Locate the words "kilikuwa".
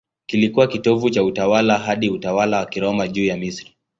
0.25-0.67